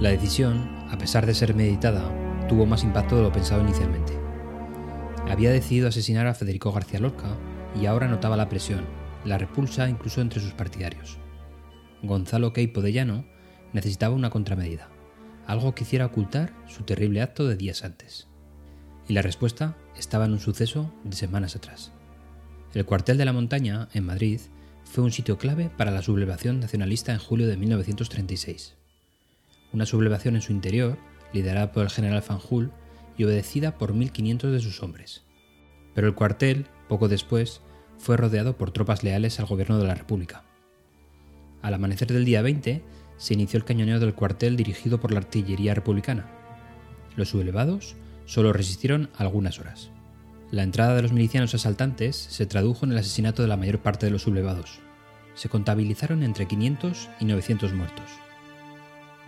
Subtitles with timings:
[0.00, 2.10] La decisión, a pesar de ser meditada,
[2.48, 4.14] tuvo más impacto de lo pensado inicialmente.
[5.28, 7.36] Había decidido asesinar a Federico García Lorca
[7.78, 8.86] y ahora notaba la presión,
[9.26, 11.18] la repulsa incluso entre sus partidarios.
[12.02, 13.26] Gonzalo Queipo de Llano
[13.74, 14.88] necesitaba una contramedida,
[15.46, 18.26] algo que hiciera ocultar su terrible acto de días antes.
[19.06, 21.92] Y la respuesta estaba en un suceso de semanas atrás.
[22.72, 24.40] El cuartel de la montaña, en Madrid,
[24.82, 28.79] fue un sitio clave para la sublevación nacionalista en julio de 1936
[29.72, 30.98] una sublevación en su interior,
[31.32, 32.72] liderada por el general Fanjul
[33.16, 35.22] y obedecida por 1.500 de sus hombres.
[35.94, 37.60] Pero el cuartel, poco después,
[37.98, 40.44] fue rodeado por tropas leales al gobierno de la República.
[41.62, 42.82] Al amanecer del día 20,
[43.18, 46.30] se inició el cañoneo del cuartel dirigido por la artillería republicana.
[47.16, 49.90] Los sublevados solo resistieron algunas horas.
[50.50, 54.06] La entrada de los milicianos asaltantes se tradujo en el asesinato de la mayor parte
[54.06, 54.80] de los sublevados.
[55.34, 58.10] Se contabilizaron entre 500 y 900 muertos.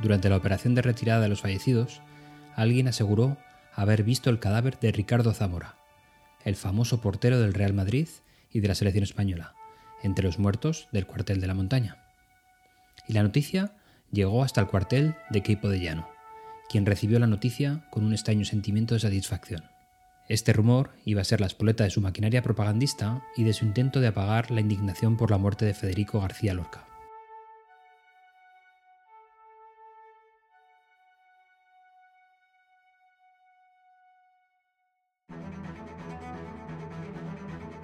[0.03, 2.01] Durante la operación de retirada de los fallecidos,
[2.57, 3.39] alguien aseguró
[3.73, 5.77] haber visto el cadáver de Ricardo Zamora,
[6.45, 8.09] el famoso portero del Real Madrid
[8.51, 9.55] y de la selección española,
[10.03, 11.99] entre los muertos del cuartel de la montaña.
[13.07, 13.77] Y la noticia
[14.11, 16.09] llegó hasta el cuartel de Queipo de Llano,
[16.69, 19.63] quien recibió la noticia con un extraño sentimiento de satisfacción.
[20.29, 24.01] Este rumor iba a ser la espoleta de su maquinaria propagandista y de su intento
[24.01, 26.92] de apagar la indignación por la muerte de Federico García Lorca.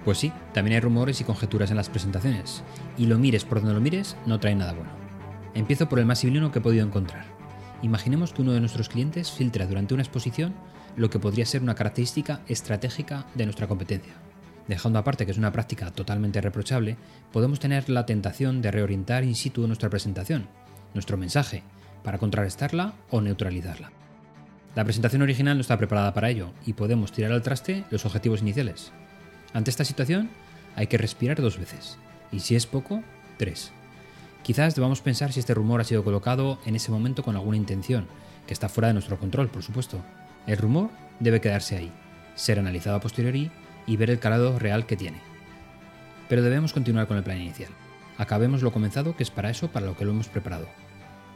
[0.09, 2.63] Pues sí, también hay rumores y conjeturas en las presentaciones,
[2.97, 4.89] y lo mires por donde lo mires, no trae nada bueno.
[5.53, 7.25] Empiezo por el más civilino que he podido encontrar.
[7.83, 10.55] Imaginemos que uno de nuestros clientes filtra durante una exposición
[10.95, 14.13] lo que podría ser una característica estratégica de nuestra competencia.
[14.67, 16.97] Dejando aparte que es una práctica totalmente reprochable,
[17.31, 20.47] podemos tener la tentación de reorientar in situ nuestra presentación,
[20.95, 21.61] nuestro mensaje,
[22.01, 23.91] para contrarrestarla o neutralizarla.
[24.75, 28.41] La presentación original no está preparada para ello y podemos tirar al traste los objetivos
[28.41, 28.91] iniciales,
[29.53, 30.29] ante esta situación
[30.75, 31.97] hay que respirar dos veces,
[32.31, 33.03] y si es poco,
[33.37, 33.71] tres.
[34.43, 38.07] Quizás debamos pensar si este rumor ha sido colocado en ese momento con alguna intención,
[38.47, 40.01] que está fuera de nuestro control, por supuesto.
[40.47, 40.89] El rumor
[41.19, 41.91] debe quedarse ahí,
[42.35, 43.51] ser analizado a posteriori
[43.85, 45.19] y ver el calado real que tiene.
[46.29, 47.71] Pero debemos continuar con el plan inicial.
[48.17, 50.67] Acabemos lo comenzado, que es para eso para lo que lo hemos preparado.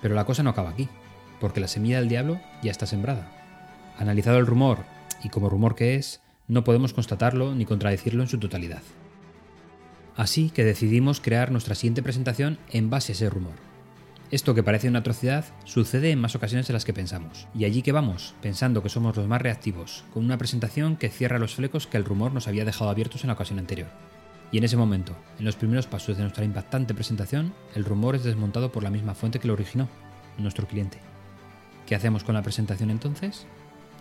[0.01, 0.89] Pero la cosa no acaba aquí,
[1.39, 3.31] porque la semilla del diablo ya está sembrada.
[3.97, 4.79] Analizado el rumor,
[5.23, 6.21] y como rumor que es,
[6.53, 8.83] no podemos constatarlo ni contradecirlo en su totalidad.
[10.15, 13.55] Así que decidimos crear nuestra siguiente presentación en base a ese rumor.
[14.29, 17.81] Esto que parece una atrocidad sucede en más ocasiones de las que pensamos, y allí
[17.81, 21.87] que vamos, pensando que somos los más reactivos, con una presentación que cierra los flecos
[21.87, 23.89] que el rumor nos había dejado abiertos en la ocasión anterior.
[24.51, 28.23] Y en ese momento, en los primeros pasos de nuestra impactante presentación, el rumor es
[28.23, 29.89] desmontado por la misma fuente que lo originó,
[30.37, 30.99] nuestro cliente.
[31.87, 33.47] ¿Qué hacemos con la presentación entonces?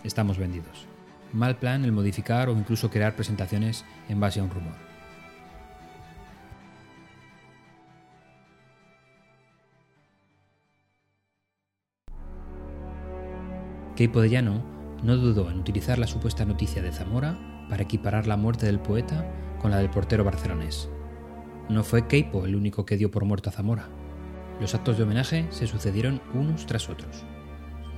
[0.03, 0.92] Estamos vendidos
[1.33, 4.93] mal plan el modificar o incluso crear presentaciones en base a un rumor.
[13.95, 14.63] Keipo de Llano
[15.03, 17.37] no dudó en utilizar la supuesta noticia de Zamora
[17.69, 19.29] para equiparar la muerte del poeta
[19.59, 20.89] con la del portero barcelonés.
[21.69, 23.89] No fue Keipo el único que dio por muerto a Zamora.
[24.59, 27.23] Los actos de homenaje se sucedieron unos tras otros.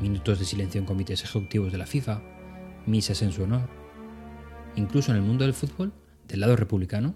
[0.01, 2.21] Minutos de silencio en comités ejecutivos de la FIFA,
[2.85, 3.69] misas en su honor.
[4.75, 5.93] Incluso en el mundo del fútbol,
[6.27, 7.15] del lado republicano,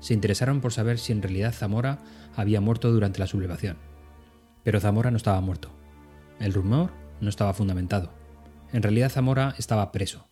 [0.00, 1.98] se interesaron por saber si en realidad Zamora
[2.34, 3.76] había muerto durante la sublevación.
[4.62, 5.70] Pero Zamora no estaba muerto.
[6.38, 6.90] El rumor
[7.20, 8.12] no estaba fundamentado.
[8.72, 10.28] En realidad Zamora estaba preso,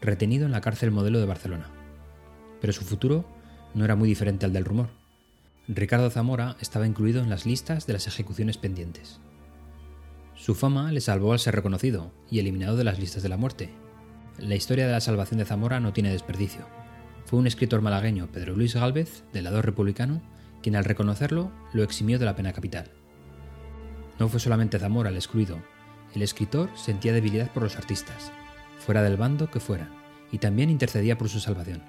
[0.00, 1.70] retenido en la cárcel modelo de Barcelona.
[2.60, 3.24] Pero su futuro
[3.74, 4.88] no era muy diferente al del rumor.
[5.68, 9.20] Ricardo Zamora estaba incluido en las listas de las ejecuciones pendientes.
[10.34, 13.70] Su fama le salvó al ser reconocido y eliminado de las listas de la muerte,
[14.38, 16.66] la historia de la salvación de Zamora no tiene desperdicio.
[17.24, 20.22] Fue un escritor malagueño, Pedro Luis Gálvez, del republicano,
[20.62, 22.90] quien al reconocerlo lo eximió de la pena capital.
[24.18, 25.62] No fue solamente Zamora el excluido,
[26.14, 28.30] el escritor sentía debilidad por los artistas,
[28.78, 29.90] fuera del bando que fueran,
[30.30, 31.82] y también intercedía por su salvación.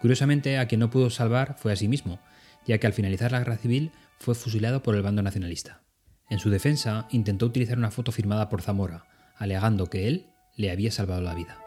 [0.00, 2.18] Curiosamente, a quien no pudo salvar fue a sí mismo,
[2.66, 5.82] ya que al finalizar la guerra civil fue fusilado por el bando nacionalista.
[6.28, 9.04] En su defensa, intentó utilizar una foto firmada por Zamora,
[9.36, 11.58] alegando que él le había salvado la vida.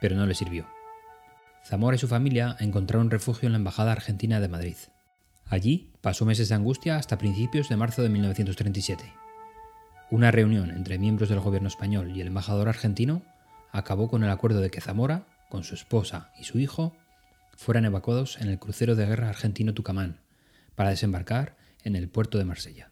[0.00, 0.66] Pero no le sirvió.
[1.64, 4.76] Zamora y su familia encontraron refugio en la Embajada Argentina de Madrid.
[5.46, 9.12] Allí pasó meses de angustia hasta principios de marzo de 1937.
[10.10, 13.22] Una reunión entre miembros del gobierno español y el embajador argentino
[13.72, 16.96] acabó con el acuerdo de que Zamora, con su esposa y su hijo,
[17.56, 20.20] fueran evacuados en el crucero de guerra argentino Tucumán
[20.74, 22.90] para desembarcar en el puerto de Marsella.